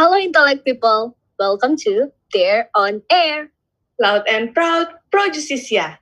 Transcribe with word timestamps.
Hello, 0.00 0.16
intellect 0.16 0.64
people. 0.64 1.14
Welcome 1.38 1.76
to 1.84 2.08
Dare 2.32 2.70
on 2.74 3.02
Air. 3.10 3.52
Loud 4.00 4.24
and 4.26 4.54
proud, 4.54 4.88
pro 5.12 5.28
justisia. 5.28 6.00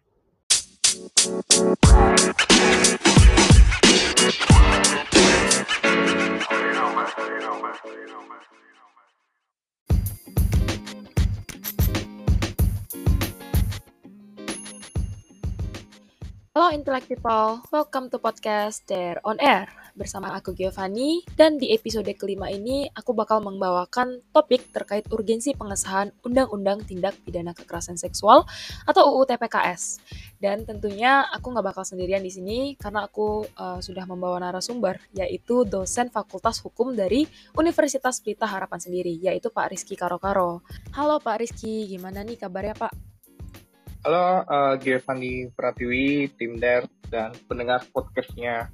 Halo 16.59 16.75
Intellect 16.75 17.07
People, 17.07 17.63
welcome 17.71 18.11
to 18.11 18.19
podcast 18.19 18.83
Dare 18.83 19.23
on 19.23 19.39
Air. 19.39 19.71
Bersama 19.95 20.35
aku 20.35 20.59
Giovanni, 20.59 21.23
dan 21.39 21.55
di 21.55 21.71
episode 21.71 22.11
kelima 22.19 22.51
ini 22.51 22.83
aku 22.99 23.15
bakal 23.15 23.39
membawakan 23.47 24.19
topik 24.35 24.67
terkait 24.75 25.07
urgensi 25.15 25.55
pengesahan 25.55 26.11
Undang-Undang 26.27 26.83
Tindak 26.83 27.15
Pidana 27.23 27.55
Kekerasan 27.55 27.95
Seksual 27.95 28.43
atau 28.91 29.03
UU 29.07 29.31
TPKS. 29.31 30.03
Dan 30.43 30.67
tentunya 30.67 31.31
aku 31.31 31.55
nggak 31.55 31.63
bakal 31.71 31.87
sendirian 31.87 32.27
di 32.27 32.35
sini 32.35 32.75
karena 32.75 33.07
aku 33.07 33.47
uh, 33.55 33.79
sudah 33.79 34.03
membawa 34.11 34.43
narasumber, 34.43 34.99
yaitu 35.15 35.63
dosen 35.63 36.11
Fakultas 36.11 36.59
Hukum 36.59 36.91
dari 36.91 37.23
Universitas 37.55 38.19
Pelita 38.19 38.51
Harapan 38.51 38.83
sendiri, 38.83 39.15
yaitu 39.15 39.55
Pak 39.55 39.71
Rizky 39.71 39.95
Karokaro. 39.95 40.67
Halo 40.91 41.23
Pak 41.23 41.39
Rizky, 41.39 41.87
gimana 41.87 42.27
nih 42.27 42.35
kabarnya 42.35 42.75
Pak? 42.75 43.08
Halo, 44.07 44.47
uh, 44.47 44.79
Giovanni 44.79 45.51
Pratiwi, 45.51 46.31
tim 46.39 46.55
DER, 46.55 46.87
dan 47.11 47.35
pendengar 47.51 47.83
podcastnya 47.91 48.71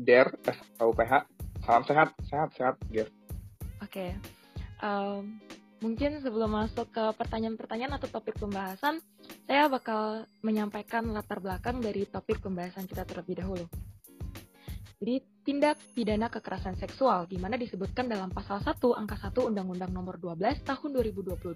DER, 0.00 0.32
SKUPH. 0.48 1.12
Salam 1.60 1.84
sehat, 1.84 2.08
sehat, 2.24 2.48
sehat, 2.56 2.74
Giv. 2.88 3.04
Oke, 3.04 3.84
okay. 3.84 4.10
um, 4.80 5.36
mungkin 5.84 6.24
sebelum 6.24 6.56
masuk 6.56 6.88
ke 6.88 7.04
pertanyaan-pertanyaan 7.20 8.00
atau 8.00 8.08
topik 8.08 8.40
pembahasan, 8.40 9.04
saya 9.44 9.68
bakal 9.68 10.24
menyampaikan 10.40 11.04
latar 11.12 11.44
belakang 11.44 11.84
dari 11.84 12.08
topik 12.08 12.40
pembahasan 12.40 12.88
kita 12.88 13.04
terlebih 13.04 13.44
dahulu. 13.44 13.68
Jadi 14.96 15.20
tindak 15.44 15.76
pidana 15.92 16.32
kekerasan 16.32 16.72
seksual 16.80 17.28
di 17.28 17.36
mana 17.36 17.60
disebutkan 17.60 18.08
dalam 18.08 18.32
pasal 18.32 18.64
1 18.64 18.80
angka 18.96 19.20
1 19.28 19.52
Undang-Undang 19.52 19.92
Nomor 19.92 20.16
12 20.16 20.64
Tahun 20.64 20.90
2022 20.90 21.52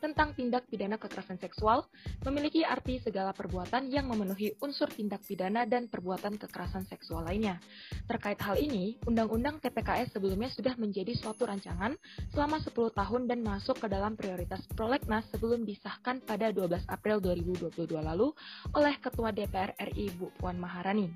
tentang 0.00 0.32
tindak 0.32 0.64
pidana 0.72 0.96
kekerasan 0.96 1.36
seksual 1.36 1.84
memiliki 2.24 2.64
arti 2.64 2.96
segala 2.96 3.36
perbuatan 3.36 3.92
yang 3.92 4.08
memenuhi 4.08 4.56
unsur 4.64 4.88
tindak 4.88 5.20
pidana 5.28 5.68
dan 5.68 5.92
perbuatan 5.92 6.40
kekerasan 6.40 6.88
seksual 6.88 7.28
lainnya. 7.28 7.60
Terkait 8.08 8.40
hal 8.40 8.56
ini, 8.56 8.96
Undang-Undang 9.04 9.60
TPKS 9.60 10.16
sebelumnya 10.16 10.48
sudah 10.48 10.72
menjadi 10.80 11.12
suatu 11.12 11.44
rancangan 11.44 11.92
selama 12.32 12.56
10 12.56 12.72
tahun 12.72 13.28
dan 13.28 13.44
masuk 13.44 13.84
ke 13.84 13.86
dalam 13.92 14.16
prioritas 14.16 14.64
prolegnas 14.72 15.28
sebelum 15.28 15.68
disahkan 15.68 16.24
pada 16.24 16.48
12 16.56 16.88
April 16.88 17.20
2022 17.20 17.84
lalu 18.00 18.32
oleh 18.72 18.96
Ketua 18.96 19.28
DPR 19.28 19.76
RI 19.76 20.08
Bu 20.16 20.32
Puan 20.40 20.56
Maharani. 20.56 21.12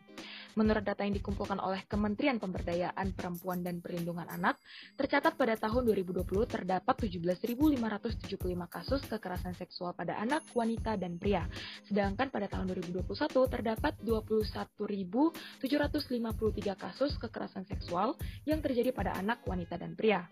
Menurut 0.52 0.84
data 0.84 1.00
yang 1.00 1.16
dikumpulkan 1.16 1.56
oleh 1.56 1.80
Kementerian 1.88 2.36
Pemberdayaan 2.36 3.16
Perempuan 3.16 3.64
dan 3.64 3.80
Perlindungan 3.80 4.28
Anak, 4.28 4.60
tercatat 5.00 5.32
pada 5.32 5.56
tahun 5.56 5.88
2020 5.88 6.28
terdapat 6.44 6.92
17.575 7.08 8.36
kasus 8.68 9.00
kekerasan 9.08 9.56
seksual 9.56 9.96
pada 9.96 10.20
anak, 10.20 10.44
wanita, 10.52 11.00
dan 11.00 11.16
pria. 11.16 11.48
Sedangkan 11.88 12.28
pada 12.28 12.52
tahun 12.52 12.68
2021 12.76 13.00
terdapat 13.48 13.96
21.753 14.04 15.64
kasus 16.76 17.16
kekerasan 17.16 17.64
seksual 17.64 18.12
yang 18.44 18.60
terjadi 18.60 18.92
pada 18.92 19.16
anak, 19.16 19.40
wanita, 19.48 19.80
dan 19.80 19.96
pria. 19.96 20.28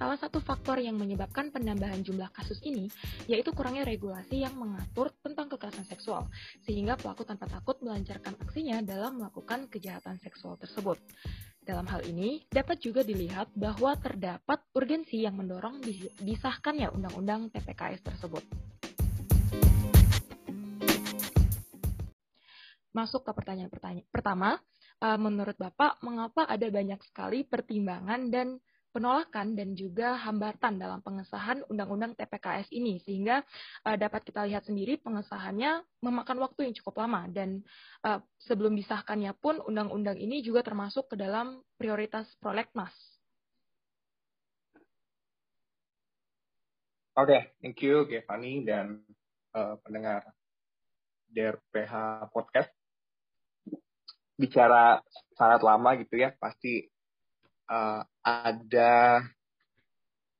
Salah 0.00 0.16
satu 0.16 0.40
faktor 0.40 0.80
yang 0.80 0.96
menyebabkan 0.96 1.52
penambahan 1.52 2.00
jumlah 2.00 2.32
kasus 2.32 2.56
ini 2.64 2.88
yaitu 3.28 3.52
kurangnya 3.52 3.84
regulasi 3.84 4.40
yang 4.40 4.56
mengatur 4.56 5.12
tentang 5.20 5.52
kekerasan 5.52 5.84
seksual, 5.84 6.24
sehingga 6.64 6.96
pelaku 6.96 7.28
tanpa 7.28 7.44
takut 7.44 7.76
melancarkan 7.84 8.32
aksinya 8.40 8.80
dalam 8.80 9.20
melakukan 9.20 9.68
kejahatan 9.68 10.16
seksual 10.24 10.56
tersebut. 10.56 10.96
Dalam 11.60 11.84
hal 11.84 12.00
ini, 12.08 12.48
dapat 12.48 12.80
juga 12.80 13.04
dilihat 13.04 13.52
bahwa 13.52 13.92
terdapat 14.00 14.64
urgensi 14.72 15.20
yang 15.20 15.36
mendorong 15.36 15.84
disahkannya 16.16 16.88
undang-undang 16.96 17.52
TPKS 17.52 18.00
tersebut. 18.00 18.40
Masuk 22.96 23.20
ke 23.20 23.36
pertanyaan-pertanyaan 23.36 24.08
pertama, 24.08 24.56
eh, 25.04 25.18
menurut 25.20 25.60
Bapak, 25.60 26.00
mengapa 26.00 26.48
ada 26.48 26.72
banyak 26.72 27.04
sekali 27.04 27.44
pertimbangan 27.44 28.32
dan 28.32 28.56
penolakan 28.90 29.54
dan 29.54 29.78
juga 29.78 30.18
hambatan 30.18 30.78
dalam 30.78 31.00
pengesahan 31.00 31.62
Undang-Undang 31.70 32.18
TPKS 32.18 32.74
ini 32.74 32.98
sehingga 33.02 33.42
uh, 33.86 33.96
dapat 33.96 34.26
kita 34.26 34.46
lihat 34.50 34.66
sendiri 34.66 34.98
pengesahannya 34.98 35.86
memakan 36.02 36.42
waktu 36.42 36.70
yang 36.70 36.74
cukup 36.74 37.06
lama 37.06 37.30
dan 37.30 37.62
uh, 38.02 38.18
sebelum 38.42 38.74
disahkannya 38.74 39.30
pun 39.38 39.62
undang-undang 39.62 40.18
ini 40.18 40.42
juga 40.42 40.66
termasuk 40.66 41.14
ke 41.14 41.16
dalam 41.16 41.62
prioritas 41.78 42.26
prolegnas. 42.42 42.92
Oke, 47.18 47.36
okay, 47.36 47.42
thank 47.60 47.78
you 47.82 48.06
Giovanni 48.06 48.64
dan 48.64 49.02
uh, 49.54 49.76
pendengar 49.82 50.24
DRPH 51.30 52.26
podcast. 52.34 52.70
Bicara 54.40 54.98
sangat 55.36 55.60
lama 55.60 56.00
gitu 56.00 56.16
ya, 56.16 56.32
pasti 56.40 56.88
uh, 57.68 58.00
ada 58.20 59.24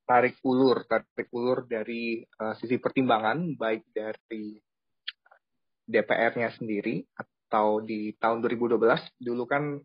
tarik 0.04 0.36
ulur, 0.42 0.84
tarik 0.90 1.30
ulur 1.30 1.64
dari 1.70 2.20
uh, 2.42 2.54
sisi 2.58 2.82
pertimbangan 2.82 3.54
baik 3.54 3.86
dari 3.94 4.58
DPR-nya 5.86 6.50
sendiri 6.54 7.02
atau 7.14 7.82
di 7.82 8.14
tahun 8.18 8.42
2012 8.42 8.78
dulu 9.22 9.42
kan 9.46 9.78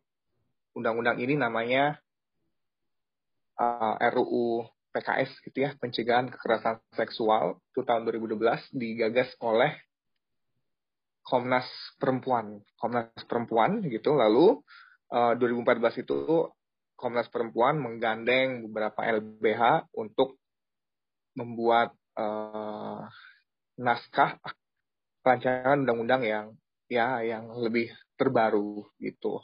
undang-undang 0.75 1.17
ini 1.17 1.39
namanya 1.39 1.97
uh, 3.57 3.95
eh, 3.97 4.11
RUU 4.11 4.67
PKS 4.95 5.43
gitu 5.43 5.67
ya, 5.67 5.75
pencegahan 5.75 6.31
kekerasan 6.31 6.79
seksual. 6.95 7.59
Itu 7.75 7.83
tahun 7.83 8.07
2012 8.07 8.71
digagas 8.71 9.27
oleh 9.43 9.75
Komnas 11.25 11.67
Perempuan, 11.99 12.63
Komnas 12.79 13.11
Perempuan 13.27 13.83
gitu. 13.83 14.15
Lalu 14.15 14.63
uh, 15.11 15.33
2014 15.35 16.07
itu 16.07 16.47
Komnas 16.95 17.27
Perempuan 17.27 17.77
menggandeng 17.79 18.65
beberapa 18.67 19.03
LBH 19.03 19.91
untuk 19.95 20.39
membuat 21.35 21.91
uh, 22.15 23.03
naskah 23.75 24.39
rancangan 25.21 25.83
undang-undang 25.83 26.23
yang 26.23 26.45
ya 26.87 27.19
yang 27.21 27.51
lebih 27.59 27.91
terbaru 28.15 28.87
gitu. 29.03 29.43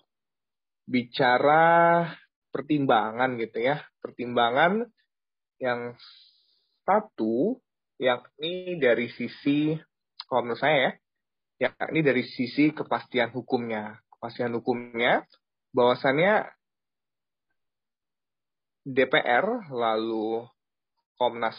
Bicara 0.87 2.07
pertimbangan 2.51 3.35
gitu 3.39 3.59
ya, 3.59 3.83
pertimbangan 3.99 4.87
yang 5.59 5.95
satu 6.87 7.59
yakni 8.01 8.79
dari 8.81 9.11
sisi 9.13 9.77
kalau 10.31 10.47
menurut 10.47 10.63
saya 10.63 10.77
ya, 10.79 10.91
yakni 11.67 11.99
dari 12.01 12.23
sisi 12.23 12.71
kepastian 12.71 13.35
hukumnya. 13.35 13.99
Kepastian 14.15 14.55
hukumnya 14.55 15.27
bahwasannya 15.75 16.47
DPR 18.81 19.69
lalu 19.69 20.41
Komnas 21.17 21.57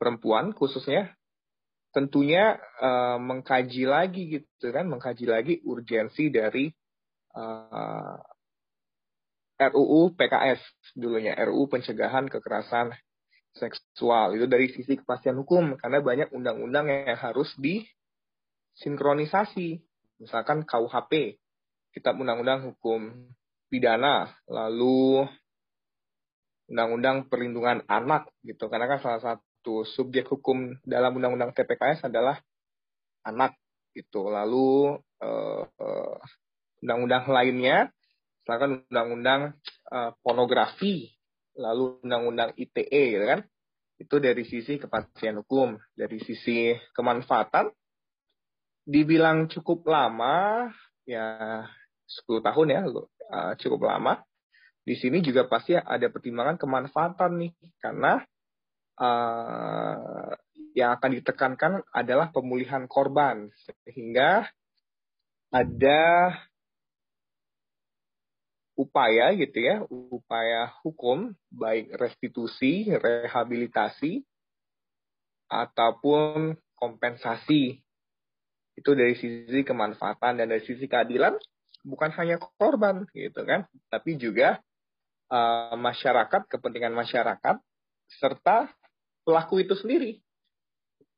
Perempuan 0.00 0.56
khususnya 0.56 1.12
tentunya 1.92 2.56
uh, 2.80 3.20
mengkaji 3.20 3.84
lagi 3.84 4.40
gitu 4.40 4.72
kan 4.72 4.88
mengkaji 4.88 5.28
lagi 5.28 5.60
urgensi 5.66 6.30
dari 6.32 6.72
uh, 7.36 8.16
eh, 9.60 9.68
RUU 9.68 10.16
PKS 10.16 10.64
dulunya 10.96 11.36
RUU 11.36 11.68
pencegahan 11.68 12.32
kekerasan 12.32 12.96
seksual. 13.52 14.32
Itu 14.38 14.46
dari 14.46 14.70
sisi 14.72 14.96
kepastian 14.96 15.36
hukum 15.42 15.76
karena 15.76 16.00
banyak 16.00 16.32
undang-undang 16.32 16.88
yang 16.88 17.18
harus 17.18 17.52
disinkronisasi. 17.58 19.82
Misalkan 20.20 20.68
KUHP 20.68 21.40
Kitab 21.96 22.20
Undang-Undang 22.20 22.68
Hukum 22.70 23.32
Pidana 23.72 24.28
lalu 24.46 25.24
undang-undang 26.70 27.26
perlindungan 27.26 27.82
anak 27.90 28.30
gitu. 28.46 28.70
Karena 28.70 28.86
kan 28.86 29.02
salah 29.02 29.20
satu 29.20 29.82
subjek 29.82 30.30
hukum 30.30 30.78
dalam 30.86 31.18
undang-undang 31.18 31.50
TPKS 31.50 32.06
adalah 32.06 32.38
anak 33.26 33.58
gitu. 33.92 34.30
Lalu 34.30 34.96
uh, 35.20 35.62
uh, 35.66 36.16
undang-undang 36.80 37.26
lainnya 37.28 37.90
misalkan 38.40 38.86
undang-undang 38.88 39.40
uh, 39.92 40.16
pornografi 40.24 41.12
lalu 41.58 42.00
undang-undang 42.00 42.56
ITE 42.56 43.02
gitu 43.18 43.26
kan 43.26 43.40
itu 44.00 44.16
dari 44.16 44.48
sisi 44.48 44.80
kepastian 44.80 45.44
hukum 45.44 45.76
dari 45.92 46.16
sisi 46.22 46.72
kemanfaatan. 46.96 47.68
Dibilang 48.80 49.44
cukup 49.52 49.84
lama 49.92 50.66
ya 51.04 51.62
10 52.26 52.40
tahun 52.42 52.66
ya 52.72 52.80
cukup 53.60 53.86
lama 53.86 54.24
di 54.80 54.94
sini 54.96 55.20
juga 55.20 55.44
pasti 55.46 55.76
ada 55.76 56.08
pertimbangan 56.08 56.56
kemanfaatan 56.56 57.32
nih, 57.36 57.52
karena 57.78 58.24
uh, 58.96 60.32
yang 60.72 60.96
akan 60.96 61.10
ditekankan 61.20 61.72
adalah 61.92 62.32
pemulihan 62.32 62.86
korban, 62.86 63.50
sehingga 63.84 64.48
ada 65.50 66.32
upaya 68.78 69.36
gitu 69.36 69.58
ya, 69.60 69.84
upaya 69.90 70.72
hukum 70.80 71.36
baik 71.52 71.92
restitusi, 72.00 72.88
rehabilitasi 72.88 74.24
ataupun 75.50 76.56
kompensasi. 76.78 77.84
Itu 78.78 78.96
dari 78.96 79.12
sisi 79.18 79.60
kemanfaatan 79.60 80.40
dan 80.40 80.48
dari 80.48 80.64
sisi 80.64 80.88
keadilan 80.88 81.36
bukan 81.84 82.10
hanya 82.16 82.40
korban 82.56 83.04
gitu 83.12 83.44
kan, 83.44 83.68
tapi 83.92 84.16
juga 84.16 84.64
uh, 85.30 85.74
masyarakat, 85.78 86.46
kepentingan 86.50 86.92
masyarakat 86.92 87.56
serta 88.20 88.68
pelaku 89.22 89.62
itu 89.62 89.78
sendiri. 89.78 90.18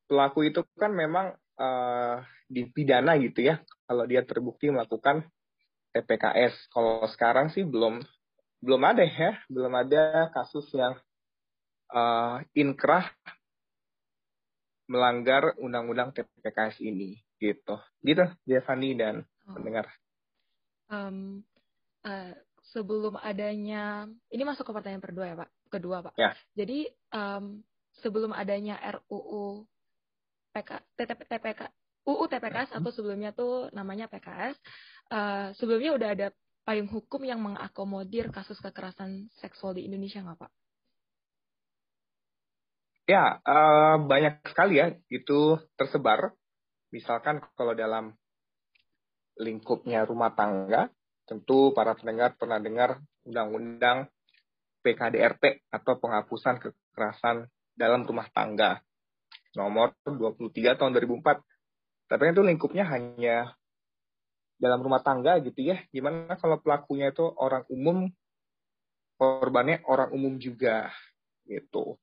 Pelaku 0.07 0.53
itu 0.53 0.61
kan 0.77 0.93
memang 0.93 1.33
uh, 1.57 2.21
dipidana 2.53 3.17
gitu 3.17 3.49
ya 3.49 3.65
kalau 3.89 4.05
dia 4.05 4.21
terbukti 4.23 4.69
melakukan 4.69 5.25
TPKS. 5.97 6.69
Kalau 6.69 7.09
sekarang 7.09 7.49
sih 7.49 7.65
belum 7.65 8.05
belum 8.63 8.83
ada 8.85 9.03
ya, 9.03 9.41
belum 9.49 9.73
ada 9.73 10.29
kasus 10.31 10.69
yang 10.77 10.95
uh, 11.91 12.39
inkrah 12.53 13.09
melanggar 14.87 15.57
undang-undang 15.57 16.13
TPKS 16.13 16.85
ini 16.85 17.17
gitu. 17.41 17.81
Gitu, 18.05 18.25
Devani 18.45 18.93
dan 18.95 19.25
oh. 19.49 19.57
pendengar. 19.57 19.89
Um, 20.93 21.41
uh, 22.05 22.37
sebelum 22.73 23.21
adanya 23.21 24.09
ini 24.33 24.43
masuk 24.43 24.65
ke 24.65 24.73
pertanyaan 24.73 25.05
kedua 25.05 25.25
ya 25.29 25.37
Pak, 25.37 25.51
kedua 25.69 25.97
Pak. 26.01 26.15
Ya. 26.17 26.33
Jadi 26.57 26.89
um, 27.13 27.61
sebelum 28.01 28.33
adanya 28.33 28.81
RUU 28.81 29.69
PK, 30.53 30.71
TTP, 30.97 31.21
TPK, 31.29 31.61
UU 32.09 32.25
TPKS 32.27 32.75
atau 32.75 32.91
sebelumnya 32.91 33.31
tuh 33.37 33.69
namanya 33.71 34.09
PKS. 34.09 34.57
Uh, 35.13 35.53
sebelumnya 35.61 35.93
udah 35.93 36.09
ada 36.17 36.27
payung 36.65 36.89
hukum 36.89 37.23
yang 37.23 37.39
mengakomodir 37.43 38.33
kasus 38.33 38.57
kekerasan 38.59 39.29
seksual 39.39 39.77
di 39.77 39.87
Indonesia 39.87 40.25
nggak 40.25 40.39
Pak? 40.41 40.53
Ya, 43.11 43.43
uh, 43.43 43.97
banyak 44.07 44.41
sekali 44.47 44.79
ya 44.79 44.95
itu 45.11 45.59
tersebar. 45.77 46.33
Misalkan 46.95 47.43
kalau 47.59 47.75
dalam 47.75 48.15
lingkupnya 49.41 50.05
rumah 50.05 50.33
tangga, 50.37 50.93
tentu 51.29 51.71
para 51.73 51.95
pendengar 51.95 52.35
pernah 52.35 52.59
dengar 52.59 52.99
undang-undang 53.23 54.11
PKDRT 54.83 55.71
atau 55.71 55.99
penghapusan 56.03 56.59
kekerasan 56.59 57.47
dalam 57.79 58.03
rumah 58.03 58.27
tangga 58.35 58.83
nomor 59.55 59.95
23 60.05 60.81
tahun 60.81 60.93
2004 60.97 61.43
tapi 62.13 62.29
itu 62.29 62.45
lingkupnya 62.45 62.85
hanya 62.85 63.57
dalam 64.63 64.79
rumah 64.79 65.03
tangga 65.03 65.43
gitu 65.43 65.59
ya. 65.59 65.83
Gimana 65.91 66.39
kalau 66.39 66.63
pelakunya 66.63 67.11
itu 67.11 67.27
orang 67.41 67.67
umum, 67.67 68.07
korbannya 69.19 69.83
orang 69.91 70.15
umum 70.15 70.39
juga 70.39 70.95
gitu. 71.51 71.99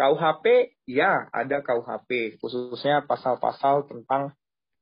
KUHP, 0.00 0.78
ya 0.86 1.26
ada 1.28 1.60
KUHP, 1.60 2.40
khususnya 2.40 3.02
pasal-pasal 3.02 3.84
tentang 3.84 4.32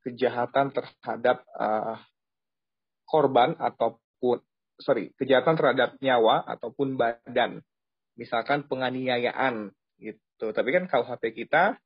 kejahatan 0.05 0.71
terhadap 0.71 1.41
uh, 1.57 1.97
korban 3.07 3.55
ataupun 3.55 4.43
sorry 4.77 5.15
kejahatan 5.17 5.57
terhadap 5.57 5.95
nyawa 6.03 6.43
ataupun 6.45 6.99
badan, 6.99 7.63
misalkan 8.19 8.67
penganiayaan 8.67 9.71
gitu. 9.97 10.53
Tapi 10.53 10.69
kan 10.69 10.85
KUHP 10.85 11.33
kita 11.33 11.79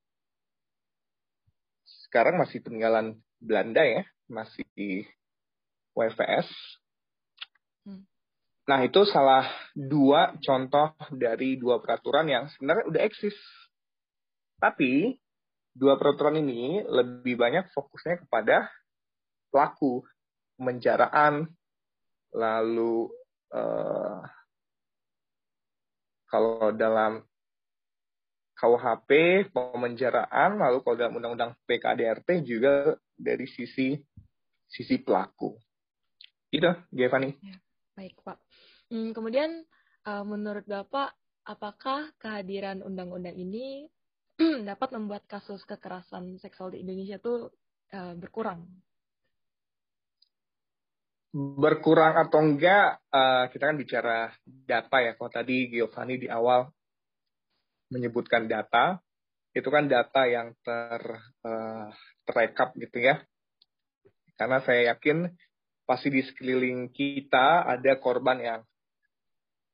sekarang 2.11 2.35
masih 2.35 2.59
peninggalan 2.59 3.21
Belanda 3.39 3.87
ya, 3.87 4.03
masih 4.27 4.67
di 4.75 5.07
WVS. 5.95 6.47
Hmm. 7.87 8.03
Nah, 8.67 8.79
itu 8.83 9.07
salah 9.07 9.47
dua 9.73 10.35
contoh 10.43 10.91
dari 11.11 11.55
dua 11.55 11.79
peraturan 11.79 12.27
yang 12.27 12.51
sebenarnya 12.51 12.85
udah 12.91 13.01
eksis. 13.07 13.35
Tapi, 14.61 15.17
dua 15.73 15.97
peraturan 15.97 16.37
ini 16.37 16.85
lebih 16.85 17.39
banyak 17.39 17.71
fokusnya 17.73 18.27
kepada 18.27 18.69
pelaku, 19.49 20.05
penjaraan, 20.61 21.49
lalu 22.37 23.09
uh, 23.49 24.21
kalau 26.29 26.69
dalam 26.71 27.25
KUHP 28.55 29.09
pemenjaraan, 29.49 30.61
lalu 30.61 30.85
kalau 30.85 30.95
dalam 30.95 31.17
Undang-Undang 31.17 31.57
PKDRT 31.65 32.45
juga 32.45 32.93
dari 33.17 33.49
sisi 33.49 33.97
sisi 34.69 34.95
pelaku. 35.01 35.57
Itu, 36.53 36.69
Giovanni. 36.93 37.33
Ya, 37.41 37.57
baik, 37.97 38.21
Pak. 38.21 38.37
Hmm, 38.93 39.17
kemudian, 39.17 39.65
uh, 40.05 40.23
menurut 40.23 40.63
Bapak, 40.69 41.17
apakah 41.41 42.13
kehadiran 42.21 42.85
undang-undang 42.85 43.33
ini 43.33 43.89
dapat 44.69 44.93
membuat 44.93 45.25
kasus 45.25 45.65
kekerasan 45.65 46.37
seksual 46.37 46.71
di 46.71 46.85
Indonesia 46.85 47.17
itu 47.17 47.49
uh, 47.97 48.13
berkurang? 48.13 48.67
Berkurang 51.31 52.19
atau 52.19 52.43
enggak, 52.43 52.99
uh, 53.07 53.47
kita 53.47 53.71
kan 53.71 53.77
bicara 53.79 54.17
data 54.43 54.97
ya. 54.99 55.15
Kalau 55.15 55.31
tadi 55.31 55.71
Giovanni 55.71 56.19
di 56.19 56.27
awal 56.27 56.67
menyebutkan 57.87 58.51
data, 58.51 58.99
itu 59.55 59.67
kan 59.71 59.87
data 59.87 60.27
yang 60.27 60.51
ter 60.59 60.99
uh, 61.47 61.87
terekap 62.27 62.75
gitu 62.75 62.99
ya. 62.99 63.23
Karena 64.35 64.59
saya 64.63 64.91
yakin 64.91 65.31
pasti 65.87 66.11
di 66.11 66.19
sekeliling 66.19 66.91
kita 66.91 67.63
ada 67.63 67.95
korban 67.95 68.39
yang 68.43 68.61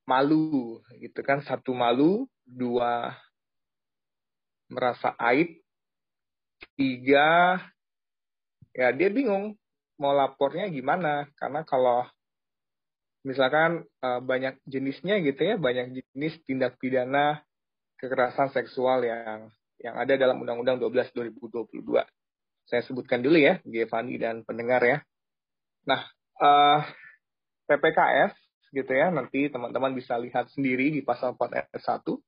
malu 0.06 0.78
gitu 1.02 1.26
kan. 1.26 1.42
Satu 1.42 1.74
malu, 1.74 2.30
dua 2.46 3.18
merasa 4.70 5.18
aib, 5.34 5.58
tiga 6.78 7.58
ya 8.78 8.94
dia 8.94 9.10
bingung 9.10 9.58
mau 9.98 10.14
lapornya 10.14 10.70
gimana. 10.70 11.30
Karena 11.38 11.62
kalau 11.66 12.06
misalkan 13.28 13.84
uh, 14.02 14.22
banyak 14.24 14.62
jenisnya 14.64 15.20
gitu 15.22 15.42
ya, 15.44 15.56
banyak 15.60 16.02
jenis 16.14 16.40
tindak 16.48 16.80
pidana 16.80 17.42
kekerasan 17.98 18.54
seksual 18.54 19.04
yang 19.04 19.50
yang 19.82 19.98
ada 19.98 20.18
dalam 20.18 20.42
Undang-Undang 20.42 20.82
12 20.82 21.14
2022. 21.14 21.84
Saya 22.68 22.82
sebutkan 22.84 23.22
dulu 23.22 23.38
ya, 23.38 23.62
Giovanni 23.64 24.18
dan 24.18 24.42
pendengar 24.42 24.82
ya. 24.84 24.98
Nah, 25.88 26.02
uh, 26.42 26.82
eh, 26.82 26.82
PPKS 27.70 28.34
gitu 28.76 28.92
ya, 28.92 29.08
nanti 29.14 29.48
teman-teman 29.48 29.96
bisa 29.96 30.20
lihat 30.20 30.52
sendiri 30.52 30.92
di 30.92 31.02
pasal 31.06 31.38
4 31.38 31.56
ayat 31.56 31.80
1. 31.80 32.20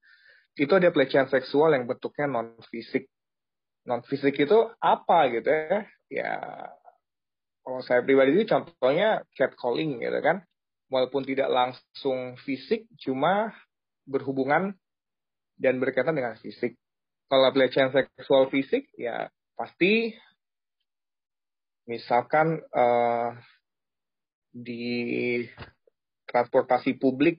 Itu 0.55 0.73
ada 0.79 0.89
pelecehan 0.91 1.27
seksual 1.27 1.75
yang 1.75 1.87
bentuknya 1.87 2.27
non 2.27 2.55
fisik. 2.71 3.07
Non 3.87 4.03
fisik 4.05 4.35
itu 4.39 4.59
apa 4.79 5.27
gitu 5.31 5.49
ya? 5.49 5.79
Ya 6.09 6.31
kalau 7.69 7.85
saya 7.85 8.01
pribadi 8.01 8.33
itu 8.33 8.49
contohnya 8.49 9.21
catcalling 9.37 10.01
gitu 10.01 10.19
kan. 10.25 10.41
Walaupun 10.89 11.21
tidak 11.21 11.53
langsung 11.53 12.33
fisik, 12.41 12.89
cuma 12.97 13.53
berhubungan 14.09 14.73
dan 15.53 15.77
berkaitan 15.77 16.17
dengan 16.17 16.33
fisik. 16.41 16.73
Kalau 17.29 17.53
pelecehan 17.53 17.93
seksual 17.93 18.49
fisik, 18.49 18.89
ya 18.97 19.29
pasti 19.53 20.17
misalkan 21.85 22.57
uh, 22.73 23.37
di 24.49 25.45
transportasi 26.25 26.97
publik 26.97 27.37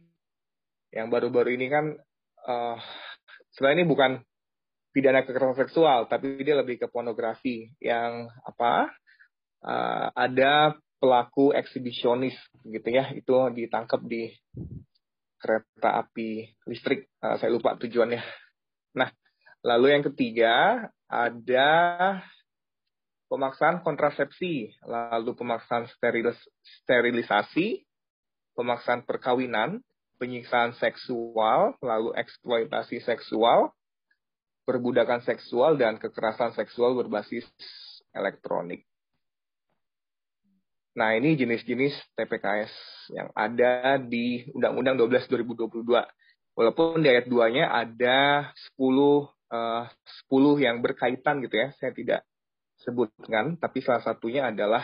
yang 0.94 1.10
baru-baru 1.10 1.58
ini 1.58 1.66
kan 1.66 1.98
uh, 2.46 2.78
sebenarnya 3.50 3.82
ini 3.82 3.90
bukan 3.90 4.12
pidana 4.94 5.26
kekerasan 5.26 5.66
seksual, 5.66 6.06
tapi 6.06 6.38
dia 6.46 6.54
lebih 6.54 6.78
ke 6.78 6.86
pornografi 6.86 7.74
yang 7.82 8.30
apa? 8.46 8.94
Uh, 9.60 10.08
ada 10.16 10.76
pelaku 10.96 11.52
eksibisionis 11.52 12.36
gitu 12.64 12.88
ya, 12.88 13.12
itu 13.12 13.32
ditangkap 13.52 14.00
di 14.04 14.32
kereta 15.40 16.00
api 16.00 16.56
listrik. 16.64 17.08
Uh, 17.20 17.36
saya 17.36 17.52
lupa 17.52 17.76
tujuannya. 17.76 18.20
Nah, 18.96 19.12
lalu 19.60 19.96
yang 19.96 20.04
ketiga 20.12 20.88
ada 21.06 21.68
pemaksaan 23.30 23.86
kontrasepsi, 23.86 24.74
lalu 24.82 25.38
pemaksaan 25.38 25.86
sterilis, 25.86 26.36
sterilisasi, 26.82 27.86
pemaksaan 28.58 29.06
perkawinan, 29.06 29.78
penyiksaan 30.18 30.74
seksual, 30.76 31.78
lalu 31.78 32.10
eksploitasi 32.18 33.00
seksual, 33.06 33.70
perbudakan 34.66 35.22
seksual, 35.22 35.78
dan 35.78 35.96
kekerasan 36.02 36.52
seksual 36.58 36.98
berbasis 36.98 37.46
elektronik. 38.12 38.89
Nah, 40.90 41.14
ini 41.14 41.38
jenis-jenis 41.38 41.94
TPKS 42.18 42.72
yang 43.14 43.30
ada 43.34 43.98
di 44.02 44.50
Undang-Undang 44.50 44.98
12 45.06 45.30
2022. 45.30 45.86
Walaupun 46.58 46.98
di 46.98 47.08
ayat 47.08 47.30
2-nya 47.30 47.70
ada 47.70 48.50
10 48.74 48.82
uh, 48.82 49.84
10 50.26 50.66
yang 50.66 50.82
berkaitan 50.82 51.38
gitu 51.46 51.54
ya. 51.54 51.70
Saya 51.78 51.94
tidak 51.94 52.20
sebutkan, 52.82 53.54
tapi 53.60 53.84
salah 53.86 54.02
satunya 54.02 54.50
adalah 54.50 54.82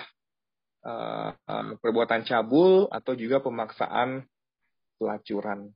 uh, 0.87 1.35
uh, 1.35 1.75
perbuatan 1.83 2.23
cabul 2.23 2.87
atau 2.93 3.19
juga 3.19 3.43
pemaksaan 3.43 4.23
pelacuran 5.01 5.75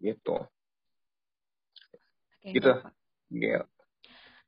gitu. 0.00 0.40
Oke, 2.40 2.54
gitu. 2.54 2.72
Pak. 2.80 2.94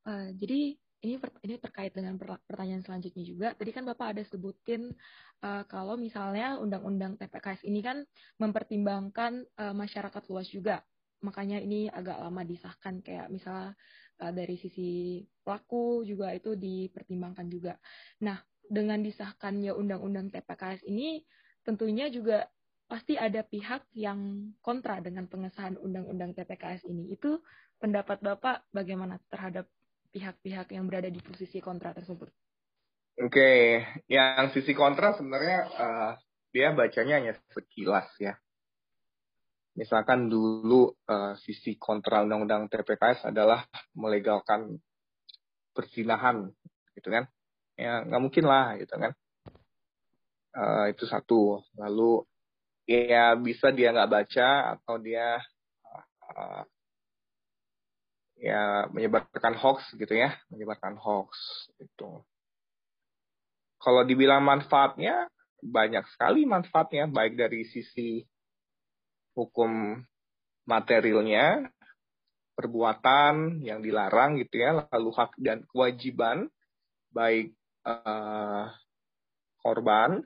Uh, 0.08 0.32
jadi 0.40 0.78
ini 0.99 1.14
ini 1.47 1.55
terkait 1.62 1.95
dengan 1.95 2.19
pertanyaan 2.19 2.83
selanjutnya 2.83 3.23
juga. 3.23 3.49
Tadi 3.55 3.71
kan 3.71 3.87
Bapak 3.87 4.19
ada 4.19 4.23
sebutin 4.26 4.90
uh, 5.47 5.62
kalau 5.71 5.95
misalnya 5.95 6.59
undang-undang 6.59 7.14
TPKS 7.14 7.62
ini 7.62 7.78
kan 7.78 8.02
mempertimbangkan 8.43 9.47
uh, 9.62 9.75
masyarakat 9.75 10.23
luas 10.26 10.50
juga. 10.50 10.83
Makanya 11.23 11.62
ini 11.62 11.87
agak 11.87 12.19
lama 12.19 12.43
disahkan 12.43 12.99
kayak 13.02 13.31
misalnya 13.31 13.78
uh, 14.23 14.33
dari 14.35 14.59
sisi 14.59 15.23
pelaku 15.47 16.02
juga 16.02 16.35
itu 16.35 16.59
dipertimbangkan 16.59 17.47
juga. 17.47 17.78
Nah, 18.26 18.43
dengan 18.67 18.99
disahkannya 18.99 19.73
undang-undang 19.78 20.35
TPKS 20.35 20.83
ini 20.90 21.23
tentunya 21.62 22.11
juga 22.11 22.50
pasti 22.88 23.21
ada 23.21 23.45
pihak 23.45 23.87
yang 23.95 24.50
kontra 24.64 24.99
dengan 24.99 25.28
pengesahan 25.31 25.78
undang-undang 25.78 26.35
TPKS 26.35 26.88
ini. 26.90 27.14
Itu 27.14 27.38
pendapat 27.78 28.19
Bapak 28.19 28.67
bagaimana 28.75 29.23
terhadap 29.31 29.71
pihak-pihak 30.18 30.75
yang 30.75 30.90
berada 30.90 31.06
di 31.06 31.22
posisi 31.22 31.62
kontra 31.62 31.94
tersebut? 31.94 32.26
Oke, 33.18 33.34
okay. 33.34 33.62
yang 34.10 34.50
sisi 34.50 34.75
kontra 34.75 35.14
sebenarnya 35.14 35.58
uh, 35.78 36.12
dia 36.50 36.75
bacanya 36.75 37.22
hanya 37.22 37.34
sekilas 37.54 38.10
ya. 38.18 38.34
Misalkan 39.78 40.26
dulu 40.26 40.90
uh, 41.06 41.38
sisi 41.38 41.78
kontra 41.78 42.26
undang-undang 42.26 42.66
TPKS 42.66 43.30
adalah 43.30 43.62
melegalkan 43.94 44.82
persinahan, 45.70 46.50
gitu 46.98 47.14
kan? 47.14 47.30
Ya 47.78 48.02
nggak 48.02 48.22
mungkin 48.22 48.44
lah, 48.46 48.75
gitu 48.75 48.98
kan? 48.98 49.14
Uh, 50.58 50.90
itu 50.90 51.06
satu. 51.06 51.62
Lalu 51.78 52.26
ya 52.90 53.38
bisa 53.38 53.70
dia 53.70 53.94
nggak 53.94 54.10
baca 54.10 54.48
atau 54.75 54.98
dia 54.98 55.38
uh, 56.34 56.62
ya 58.38 58.87
menyebarkan 58.95 59.59
hoax 59.59 59.90
gitu 59.99 60.14
ya, 60.14 60.35
menyebarkan 60.50 60.95
hoax 60.99 61.35
itu. 61.83 62.23
Kalau 63.78 64.02
dibilang 64.02 64.42
manfaatnya 64.42 65.30
banyak 65.59 66.07
sekali 66.14 66.47
manfaatnya 66.47 67.11
baik 67.11 67.35
dari 67.35 67.66
sisi 67.66 68.23
hukum 69.35 70.02
materialnya, 70.66 71.71
perbuatan 72.59 73.62
yang 73.62 73.83
dilarang 73.83 74.38
gitu 74.42 74.59
ya, 74.59 74.87
lalu 74.90 75.11
hak 75.14 75.35
dan 75.38 75.62
kewajiban 75.71 76.50
baik 77.14 77.54
uh, 77.87 78.71
korban, 79.62 80.23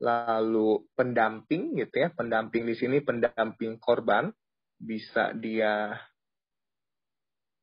lalu 0.00 0.84
pendamping 0.96 1.76
gitu 1.76 2.08
ya, 2.08 2.08
pendamping 2.12 2.64
di 2.64 2.74
sini 2.76 3.04
pendamping 3.04 3.76
korban 3.80 4.32
bisa 4.80 5.36
dia 5.36 5.96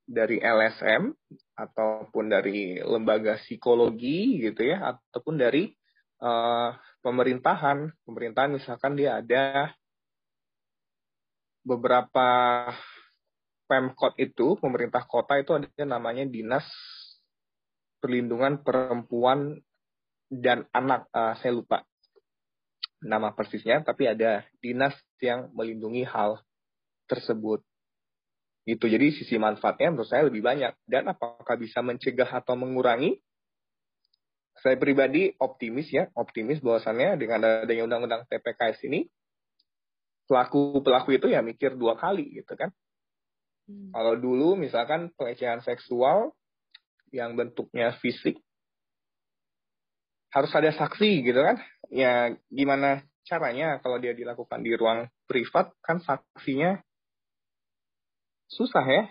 dari 0.06 0.38
LSM 0.38 1.10
ataupun 1.58 2.30
dari 2.30 2.78
lembaga 2.78 3.42
psikologi 3.42 4.38
gitu 4.38 4.62
ya 4.62 4.96
ataupun 4.96 5.36
dari 5.42 5.74
uh, 6.22 6.72
pemerintahan. 7.02 7.90
Pemerintahan 8.06 8.54
misalkan 8.54 8.94
dia 8.94 9.20
ada 9.20 9.74
beberapa 11.66 12.30
pemkot 13.66 14.14
itu 14.22 14.62
pemerintah 14.62 15.02
kota 15.10 15.42
itu 15.42 15.58
ada 15.58 15.84
namanya 15.84 16.22
dinas 16.30 16.66
perlindungan 17.98 18.62
perempuan 18.62 19.58
dan 20.30 20.70
anak. 20.70 21.10
Uh, 21.10 21.34
saya 21.42 21.58
lupa 21.58 21.82
nama 23.02 23.34
persisnya 23.34 23.82
tapi 23.82 24.10
ada 24.10 24.46
dinas 24.62 24.94
yang 25.22 25.50
melindungi 25.54 26.06
hal 26.06 26.42
tersebut 27.06 27.62
Gitu. 28.66 28.90
Jadi 28.90 29.14
sisi 29.14 29.38
manfaatnya 29.38 29.94
menurut 29.94 30.10
saya 30.10 30.26
lebih 30.26 30.42
banyak. 30.42 30.74
Dan 30.90 31.06
apakah 31.06 31.54
bisa 31.56 31.86
mencegah 31.86 32.28
atau 32.28 32.58
mengurangi? 32.58 33.22
Saya 34.66 34.82
pribadi 34.82 35.30
optimis 35.38 35.94
ya, 35.94 36.10
optimis 36.18 36.58
bahwasannya 36.66 37.22
dengan 37.22 37.62
adanya 37.62 37.86
undang-undang 37.86 38.26
TPKS 38.26 38.82
ini, 38.90 39.06
pelaku-pelaku 40.26 41.22
itu 41.22 41.30
ya 41.30 41.46
mikir 41.46 41.78
dua 41.78 41.94
kali 41.94 42.42
gitu 42.42 42.58
kan. 42.58 42.74
Hmm. 43.70 43.94
Kalau 43.94 44.18
dulu 44.18 44.58
misalkan 44.58 45.14
pelecehan 45.14 45.62
seksual 45.62 46.34
yang 47.14 47.38
bentuknya 47.38 47.94
fisik, 48.02 48.42
harus 50.34 50.50
ada 50.58 50.74
saksi 50.74 51.22
gitu 51.22 51.46
kan. 51.46 51.62
Ya 51.94 52.34
gimana 52.50 53.06
caranya 53.26 53.78
kalau 53.82 53.98
dia 54.02 54.18
dilakukan 54.18 54.66
di 54.66 54.74
ruang 54.74 55.10
privat 55.30 55.74
kan 55.86 56.02
saksinya 56.02 56.82
susah 58.50 58.86
ya. 58.86 59.04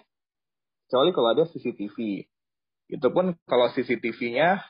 Kecuali 0.87 1.11
kalau 1.11 1.29
ada 1.33 1.45
CCTV. 1.49 2.27
Itu 2.93 3.09
pun 3.11 3.33
kalau 3.49 3.73
CCTV-nya 3.73 4.61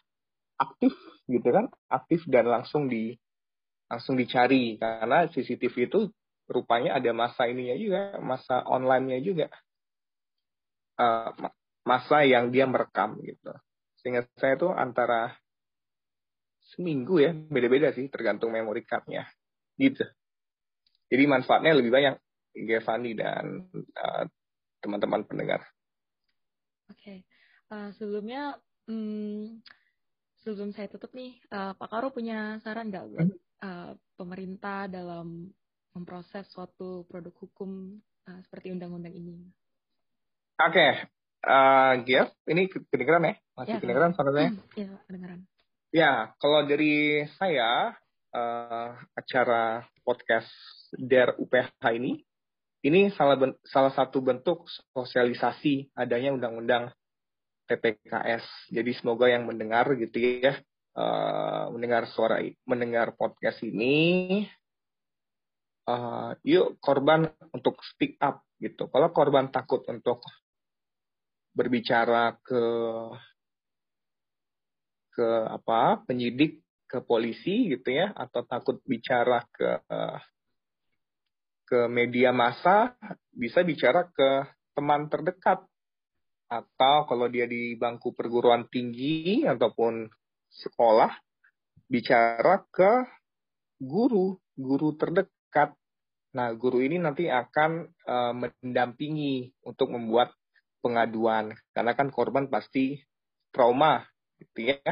aktif 0.55 0.95
gitu 1.27 1.49
kan, 1.51 1.67
aktif 1.91 2.23
dan 2.31 2.47
langsung 2.47 2.87
di 2.87 3.19
langsung 3.91 4.15
dicari 4.17 4.79
karena 4.81 5.29
CCTV 5.29 5.91
itu 5.91 6.01
rupanya 6.47 6.97
ada 6.97 7.11
masa 7.11 7.49
ininya 7.51 7.77
juga, 7.77 8.01
masa 8.23 8.63
online-nya 8.65 9.19
juga. 9.21 9.49
Uh, 10.95 11.35
masa 11.83 12.23
yang 12.23 12.55
dia 12.55 12.65
merekam 12.65 13.19
gitu. 13.21 13.51
Sehingga 14.01 14.25
saya 14.39 14.55
tuh 14.57 14.73
antara 14.73 15.35
seminggu 16.75 17.21
ya, 17.21 17.33
beda-beda 17.35 17.93
sih 17.93 18.07
tergantung 18.09 18.55
memory 18.55 18.87
card-nya. 18.87 19.27
Gitu. 19.75 20.05
Jadi 21.11 21.25
manfaatnya 21.29 21.77
lebih 21.77 21.93
banyak 21.93 22.15
Gevani 22.55 23.19
dan 23.19 23.67
uh, 23.75 24.25
teman-teman 24.85 25.25
pendengar. 25.25 25.65
Oke, 26.93 27.01
okay. 27.01 27.19
uh, 27.73 27.89
eh, 27.89 27.91
sebelumnya 27.97 28.61
hmm, 28.85 29.65
sebelum 30.45 30.77
saya 30.77 30.93
tutup 30.93 31.17
nih, 31.17 31.41
uh, 31.49 31.73
Pak 31.73 31.89
Karo 31.89 32.13
punya 32.13 32.61
saran 32.61 32.93
nggak 32.93 33.07
buat 33.09 33.29
uh, 33.65 33.97
pemerintah 34.21 34.85
dalam 34.93 35.49
memproses 35.97 36.45
suatu 36.53 37.09
produk 37.09 37.33
hukum 37.41 37.97
uh, 38.29 38.41
seperti 38.45 38.77
undang-undang 38.77 39.17
ini? 39.17 39.49
Oke, 40.61 40.77
okay. 40.77 40.91
uh, 41.49 42.05
Geoff, 42.05 42.37
ini 42.45 42.69
kedengeran 42.69 43.33
ya? 43.33 43.35
Masih 43.57 43.73
ya, 43.73 43.81
kedengeran 43.81 44.13
suaranya? 44.13 44.53
Iya, 44.77 44.93
kedengeran. 45.09 45.41
Ya, 45.95 46.13
kalau 46.43 46.67
dari 46.69 47.25
saya, 47.41 47.97
uh, 48.35 48.91
acara 49.15 49.87
podcast 50.03 50.51
DER 50.93 51.39
UPH 51.39 51.81
ini 51.97 52.21
ini 52.85 53.09
salah, 53.17 53.41
salah 53.65 53.93
satu 53.97 54.21
bentuk 54.21 54.69
sosialisasi 54.93 55.97
adanya 55.97 56.37
undang-undang 56.37 56.93
TPKS. 57.65 58.45
Jadi 58.69 58.93
semoga 58.93 59.33
yang 59.33 59.49
mendengar 59.49 59.89
gitu 59.97 60.21
ya, 60.21 60.61
uh, 60.93 61.73
mendengar 61.73 62.05
suara, 62.13 62.45
mendengar 62.69 63.17
podcast 63.17 63.65
ini, 63.65 64.45
uh, 65.89 66.37
yuk 66.45 66.77
korban 66.77 67.33
untuk 67.57 67.81
speak 67.81 68.21
up 68.21 68.45
gitu. 68.61 68.93
Kalau 68.93 69.09
korban 69.17 69.49
takut 69.49 69.81
untuk 69.89 70.21
berbicara 71.57 72.37
ke 72.45 72.63
ke 75.15 75.29
apa 75.47 76.03
penyidik 76.05 76.61
ke 76.91 76.99
polisi 77.01 77.71
gitu 77.71 77.87
ya 77.95 78.11
atau 78.13 78.43
takut 78.43 78.83
bicara 78.83 79.47
ke 79.55 79.79
uh, 79.87 80.19
ke 81.65 81.89
media 81.89 82.31
massa, 82.31 82.93
bisa 83.33 83.65
bicara 83.65 84.07
ke 84.13 84.45
teman 84.77 85.09
terdekat. 85.09 85.65
Atau 86.49 87.09
kalau 87.09 87.27
dia 87.27 87.49
di 87.49 87.75
bangku 87.75 88.13
perguruan 88.13 88.69
tinggi 88.69 89.43
ataupun 89.49 90.07
sekolah, 90.53 91.11
bicara 91.89 92.63
ke 92.69 93.09
guru, 93.81 94.37
guru 94.55 94.95
terdekat. 94.95 95.75
Nah, 96.35 96.51
guru 96.55 96.83
ini 96.83 96.99
nanti 96.99 97.31
akan 97.31 97.89
uh, 98.07 98.33
mendampingi 98.35 99.55
untuk 99.65 99.91
membuat 99.95 100.35
pengaduan. 100.83 101.55
Karena 101.73 101.95
kan 101.97 102.11
korban 102.11 102.51
pasti 102.51 102.99
trauma, 103.55 104.05
gitu 104.39 104.75
ya. 104.75 104.83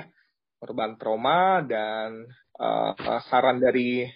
Korban 0.62 0.94
trauma 0.94 1.60
dan 1.66 2.30
uh, 2.56 2.94
saran 3.26 3.58
dari 3.58 4.06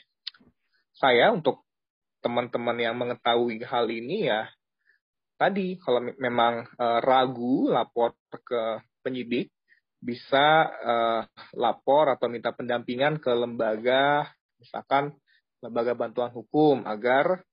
saya 0.95 1.35
untuk 1.35 1.66
teman-teman 2.27 2.75
yang 2.83 2.99
mengetahui 2.99 3.63
hal 3.63 3.87
ini 3.87 4.27
ya 4.27 4.51
tadi 5.39 5.77
kalau 5.79 6.01
memang 6.17 6.67
uh, 6.81 6.99
ragu 7.05 7.69
lapor 7.69 8.17
ke 8.33 8.83
penyidik 9.05 9.53
bisa 10.01 10.69
uh, 10.71 11.23
lapor 11.57 12.13
atau 12.13 12.29
minta 12.29 12.53
pendampingan 12.53 13.17
ke 13.21 13.33
lembaga, 13.33 14.29
misalkan 14.61 15.13
lembaga 15.65 15.97
bantuan 15.97 16.33
hukum 16.33 16.85
agar 16.85 17.45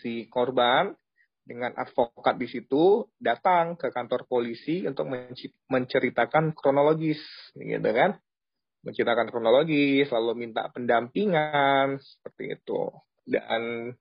si 0.00 0.28
korban 0.28 0.92
dengan 1.40 1.72
advokat 1.74 2.36
di 2.36 2.46
situ 2.46 3.08
datang 3.16 3.74
ke 3.74 3.88
kantor 3.88 4.28
polisi 4.28 4.84
untuk 4.84 5.08
menceritakan 5.66 6.52
kronologis, 6.52 7.20
gitu 7.56 7.90
kan? 7.90 8.20
Menceritakan 8.84 9.32
kronologis, 9.32 10.12
lalu 10.12 10.46
minta 10.46 10.68
pendampingan 10.70 11.98
seperti 11.98 12.60
itu. 12.60 12.92
Dan 13.30 13.94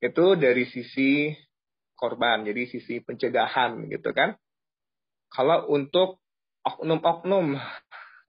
itu 0.00 0.26
dari 0.40 0.64
sisi 0.64 1.36
korban, 1.92 2.48
jadi 2.48 2.64
sisi 2.64 3.04
pencegahan 3.04 3.84
gitu 3.92 4.16
kan. 4.16 4.32
Kalau 5.28 5.68
untuk 5.68 6.24
oknum-oknum, 6.64 7.60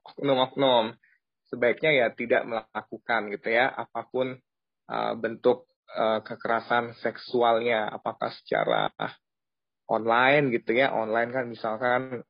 oknum-oknum, 0.04 0.92
sebaiknya 1.48 1.92
ya 1.96 2.08
tidak 2.12 2.44
melakukan 2.44 3.32
gitu 3.32 3.48
ya, 3.48 3.72
apa 3.72 4.12
pun 4.12 4.36
uh, 4.92 5.14
bentuk 5.16 5.72
uh, 5.96 6.20
kekerasan 6.20 6.92
seksualnya, 7.00 7.88
apakah 7.88 8.36
secara 8.44 8.92
online 9.88 10.52
gitu 10.52 10.76
ya, 10.76 10.92
online 10.92 11.32
kan 11.32 11.46
misalkan 11.48 12.28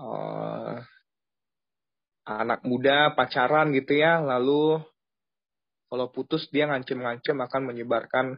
uh, 0.00 0.80
anak 2.24 2.60
muda 2.64 3.12
pacaran 3.12 3.76
gitu 3.76 4.00
ya, 4.00 4.24
lalu 4.24 4.80
kalau 5.88 6.12
putus 6.12 6.44
dia 6.52 6.68
ngancem-ngancem 6.68 7.34
akan 7.34 7.62
menyebarkan 7.64 8.36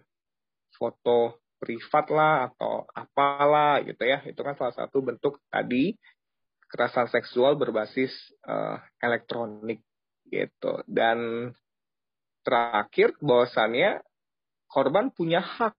foto 0.78 1.42
privat 1.59 2.07
lah 2.09 2.35
atau 2.49 2.87
apalah 2.95 3.83
gitu 3.85 4.07
ya, 4.07 4.23
itu 4.25 4.40
kan 4.40 4.57
salah 4.57 4.73
satu 4.73 5.02
bentuk 5.02 5.42
tadi 5.50 5.92
kekerasan 6.64 7.11
seksual 7.11 7.59
berbasis 7.59 8.14
uh, 8.47 8.78
elektronik 9.02 9.83
gitu. 10.30 10.80
Dan 10.87 11.50
terakhir 12.47 13.19
bahwasannya 13.21 14.00
korban 14.71 15.11
punya 15.11 15.42
hak 15.42 15.75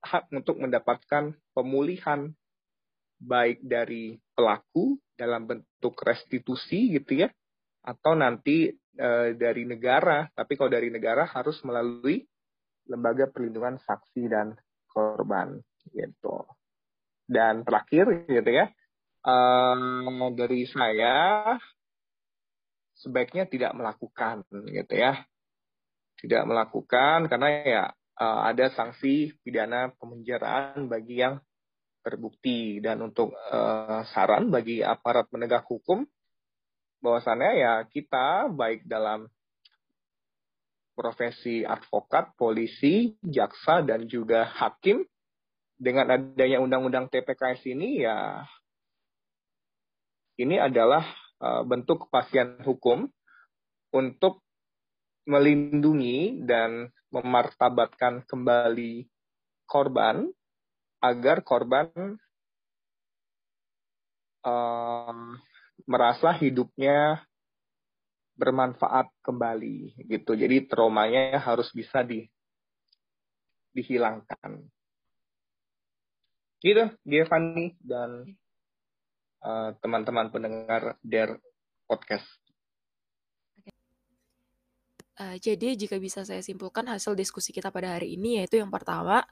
hak 0.00 0.32
untuk 0.32 0.56
mendapatkan 0.56 1.36
pemulihan 1.52 2.32
baik 3.20 3.60
dari 3.60 4.16
pelaku 4.32 4.96
dalam 5.12 5.44
bentuk 5.44 5.92
restitusi 6.00 6.96
gitu 6.96 7.20
ya 7.20 7.28
atau 7.80 8.12
nanti 8.12 8.68
e, 8.96 9.08
dari 9.36 9.64
negara 9.64 10.28
tapi 10.32 10.56
kalau 10.56 10.68
dari 10.68 10.92
negara 10.92 11.24
harus 11.28 11.60
melalui 11.64 12.24
lembaga 12.88 13.30
perlindungan 13.30 13.80
saksi 13.80 14.22
dan 14.28 14.56
korban 14.90 15.60
gitu. 15.94 16.44
Dan 17.30 17.62
terakhir 17.62 18.26
gitu 18.26 18.50
ya 18.50 18.66
e, 19.22 19.34
dari 20.36 20.66
saya 20.68 21.16
sebaiknya 23.00 23.48
tidak 23.48 23.72
melakukan 23.72 24.44
gitu 24.68 24.94
ya. 24.94 25.24
Tidak 26.20 26.44
melakukan 26.44 27.32
karena 27.32 27.48
ya 27.64 27.84
uh, 28.20 28.40
ada 28.44 28.68
sanksi 28.76 29.32
pidana 29.40 29.90
pemenjaraan 29.96 30.86
bagi 30.86 31.24
yang 31.24 31.40
terbukti. 32.04 32.78
Dan 32.84 33.00
untuk 33.00 33.32
uh, 33.32 34.04
saran 34.12 34.52
bagi 34.52 34.84
aparat 34.84 35.32
penegak 35.32 35.64
hukum 35.64 36.04
bahwasannya 37.00 37.52
ya 37.60 37.74
kita 37.88 38.52
baik 38.52 38.84
dalam 38.84 39.28
profesi 40.92 41.64
advokat, 41.64 42.36
polisi, 42.36 43.16
jaksa 43.24 43.80
dan 43.80 44.04
juga 44.04 44.44
hakim 44.44 45.00
dengan 45.80 46.12
adanya 46.12 46.60
undang-undang 46.60 47.08
TPKS 47.08 47.64
ini 47.72 48.04
ya 48.04 48.44
ini 50.36 50.60
adalah 50.60 51.04
uh, 51.40 51.64
bentuk 51.64 52.04
kepastian 52.08 52.60
hukum 52.68 53.08
untuk 53.96 54.44
melindungi 55.24 56.44
dan 56.44 56.92
memartabatkan 57.08 58.28
kembali 58.28 59.08
korban 59.64 60.28
agar 61.00 61.40
korban 61.40 61.88
um, 64.44 65.40
merasa 65.90 66.30
hidupnya 66.30 67.26
bermanfaat 68.38 69.10
kembali 69.26 70.06
gitu. 70.06 70.38
Jadi 70.38 70.70
traumanya 70.70 71.42
harus 71.42 71.66
bisa 71.74 72.06
di 72.06 72.30
dihilangkan. 73.74 74.62
Gitu, 76.62 76.92
dia 77.02 77.24
Fanny 77.26 77.74
dan 77.82 78.30
eh, 79.42 79.70
teman-teman 79.82 80.28
uh, 80.28 80.32
pendengar 80.32 80.82
der 81.02 81.40
podcast. 81.88 82.28
Uh, 85.18 85.36
jadi 85.36 85.76
jika 85.76 85.98
bisa 85.98 86.22
saya 86.24 86.40
simpulkan 86.40 86.86
hasil 86.88 87.12
diskusi 87.12 87.52
kita 87.52 87.68
pada 87.68 87.98
hari 87.98 88.14
ini 88.16 88.40
yaitu 88.40 88.56
yang 88.62 88.72
pertama, 88.72 89.26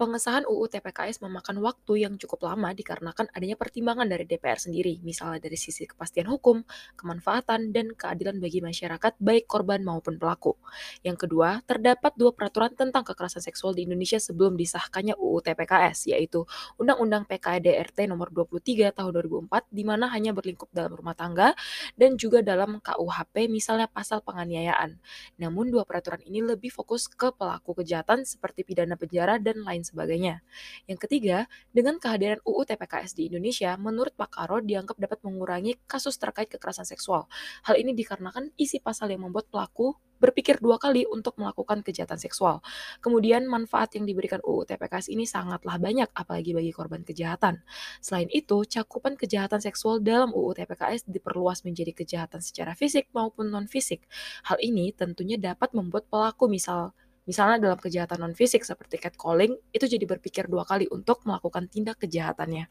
pengesahan 0.00 0.48
UU 0.48 0.70
TPKS 0.72 1.20
memakan 1.20 1.60
waktu 1.60 2.06
yang 2.06 2.14
cukup 2.16 2.48
lama 2.48 2.72
dikarenakan 2.72 3.28
adanya 3.34 3.58
pertimbangan 3.58 4.08
dari 4.08 4.24
DPR 4.24 4.56
sendiri, 4.56 5.04
misalnya 5.04 5.44
dari 5.44 5.58
sisi 5.60 5.84
kepastian 5.84 6.32
hukum, 6.32 6.64
kemanfaatan, 6.96 7.76
dan 7.76 7.92
keadilan 7.92 8.40
bagi 8.40 8.64
masyarakat 8.64 9.20
baik 9.20 9.44
korban 9.44 9.84
maupun 9.84 10.16
pelaku. 10.16 10.56
Yang 11.04 11.28
kedua, 11.28 11.60
terdapat 11.68 12.16
dua 12.16 12.32
peraturan 12.32 12.72
tentang 12.72 13.04
kekerasan 13.04 13.44
seksual 13.44 13.76
di 13.76 13.84
Indonesia 13.84 14.16
sebelum 14.16 14.56
disahkannya 14.56 15.12
UU 15.18 15.44
TPKS, 15.44 16.08
yaitu 16.08 16.48
Undang-Undang 16.80 17.28
PKDRT 17.28 18.08
nomor 18.08 18.32
23 18.32 18.96
tahun 18.96 19.10
2004 19.12 19.68
di 19.68 19.84
mana 19.84 20.08
hanya 20.08 20.32
berlingkup 20.32 20.72
dalam 20.72 20.96
rumah 20.96 21.12
tangga 21.12 21.52
dan 22.00 22.16
juga 22.16 22.40
dalam 22.40 22.80
KUHP 22.80 23.52
misalnya 23.52 23.92
pasal 23.92 24.24
penganiayaan. 24.24 24.96
Namun 25.38 25.70
dua 25.70 25.82
peraturan 25.82 26.22
ini 26.22 26.42
lebih 26.42 26.70
fokus 26.70 27.10
ke 27.10 27.34
pelaku 27.34 27.82
kejahatan 27.82 28.22
seperti 28.22 28.62
pidana 28.62 28.94
penjara 28.94 29.36
dan 29.42 29.62
lain 29.62 29.82
sebagainya. 29.82 30.40
Yang 30.86 30.98
ketiga, 31.08 31.50
dengan 31.74 31.98
kehadiran 31.98 32.38
UU 32.46 32.62
TPKS 32.68 33.18
di 33.18 33.30
Indonesia, 33.32 33.74
menurut 33.74 34.14
Pak 34.14 34.30
Karo 34.34 34.62
dianggap 34.62 34.96
dapat 34.98 35.18
mengurangi 35.26 35.78
kasus 35.90 36.16
terkait 36.16 36.46
kekerasan 36.50 36.86
seksual. 36.86 37.26
Hal 37.66 37.74
ini 37.78 37.92
dikarenakan 37.92 38.54
isi 38.54 38.78
pasal 38.78 39.10
yang 39.10 39.26
membuat 39.26 39.50
pelaku 39.50 39.98
berpikir 40.18 40.58
dua 40.62 40.80
kali 40.80 41.04
untuk 41.08 41.36
melakukan 41.36 41.82
kejahatan 41.84 42.18
seksual. 42.18 42.62
Kemudian 43.04 43.46
manfaat 43.46 43.94
yang 43.98 44.08
diberikan 44.08 44.40
UU 44.42 44.68
TPKS 44.68 45.10
ini 45.12 45.28
sangatlah 45.28 45.76
banyak 45.76 46.08
apalagi 46.14 46.54
bagi 46.56 46.72
korban 46.72 47.02
kejahatan. 47.02 47.60
Selain 48.00 48.30
itu, 48.30 48.64
cakupan 48.64 49.18
kejahatan 49.18 49.60
seksual 49.60 50.00
dalam 50.00 50.32
UU 50.32 50.56
TPKS 50.58 51.06
diperluas 51.10 51.62
menjadi 51.66 51.92
kejahatan 51.92 52.40
secara 52.40 52.72
fisik 52.72 53.10
maupun 53.12 53.50
non-fisik. 53.50 54.06
Hal 54.46 54.58
ini 54.62 54.94
tentunya 54.94 55.36
dapat 55.36 55.72
membuat 55.76 56.08
pelaku 56.08 56.46
misal 56.48 56.94
misalnya 57.24 57.56
dalam 57.56 57.80
kejahatan 57.80 58.20
non-fisik 58.20 58.62
seperti 58.62 59.00
catcalling, 59.00 59.56
itu 59.72 59.84
jadi 59.88 60.04
berpikir 60.04 60.44
dua 60.44 60.68
kali 60.68 60.84
untuk 60.92 61.24
melakukan 61.24 61.68
tindak 61.72 61.96
kejahatannya. 62.00 62.68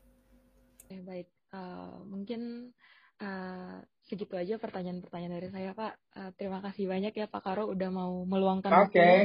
Baik. 0.93 1.27
Uh, 1.53 2.01
mungkin 2.09 2.73
uh, 3.21 3.81
segitu 4.07 4.35
aja 4.35 4.59
pertanyaan-pertanyaan 4.59 5.35
dari 5.39 5.49
saya 5.49 5.71
Pak. 5.71 5.93
Uh, 6.15 6.31
terima 6.35 6.59
kasih 6.59 6.87
banyak 6.91 7.13
ya 7.15 7.25
Pak 7.27 7.41
Karo 7.43 7.71
udah 7.71 7.89
mau 7.89 8.23
meluangkan 8.27 8.71
Oke, 8.83 8.99
okay. 8.99 9.17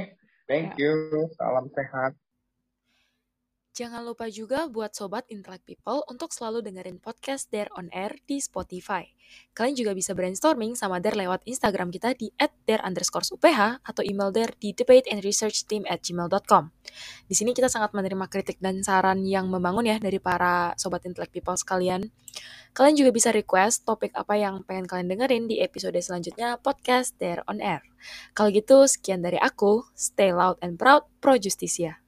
thank 0.46 0.78
ya. 0.78 0.90
you. 0.90 1.26
Salam 1.34 1.66
sehat. 1.74 2.14
Jangan 3.78 4.02
lupa 4.02 4.26
juga 4.26 4.66
buat 4.66 4.90
Sobat 4.90 5.30
Intellect 5.30 5.62
People 5.62 6.02
untuk 6.10 6.34
selalu 6.34 6.66
dengerin 6.66 6.98
podcast 6.98 7.46
Dare 7.46 7.70
on 7.78 7.86
Air 7.94 8.18
di 8.26 8.42
Spotify. 8.42 9.06
Kalian 9.54 9.78
juga 9.78 9.94
bisa 9.94 10.18
brainstorming 10.18 10.74
sama 10.74 10.98
Dare 10.98 11.14
lewat 11.14 11.46
Instagram 11.46 11.94
kita 11.94 12.10
di 12.18 12.26
at 12.42 12.50
dare 12.66 12.82
underscore 12.82 13.22
UPH 13.30 13.86
atau 13.86 14.02
email 14.02 14.34
Dare 14.34 14.58
di 14.58 14.74
debate 14.74 15.06
and 15.14 15.22
research 15.22 15.62
team 15.70 15.86
at 15.86 16.02
gmail.com. 16.02 16.74
Di 17.30 17.34
sini 17.38 17.54
kita 17.54 17.70
sangat 17.70 17.94
menerima 17.94 18.26
kritik 18.26 18.58
dan 18.58 18.82
saran 18.82 19.22
yang 19.22 19.46
membangun 19.46 19.86
ya 19.86 20.02
dari 20.02 20.18
para 20.18 20.74
Sobat 20.74 21.06
Intellect 21.06 21.30
People 21.30 21.54
sekalian. 21.54 22.10
Kalian 22.74 22.98
juga 22.98 23.14
bisa 23.14 23.30
request 23.30 23.86
topik 23.86 24.10
apa 24.18 24.34
yang 24.34 24.66
pengen 24.66 24.90
kalian 24.90 25.06
dengerin 25.06 25.46
di 25.46 25.62
episode 25.62 25.94
selanjutnya 26.02 26.58
podcast 26.58 27.14
Dare 27.22 27.46
on 27.46 27.62
Air. 27.62 27.86
Kalau 28.34 28.50
gitu, 28.50 28.90
sekian 28.90 29.22
dari 29.22 29.38
aku. 29.38 29.86
Stay 29.94 30.34
loud 30.34 30.58
and 30.66 30.82
proud, 30.82 31.06
Pro 31.22 31.38
Justisia. 31.38 32.07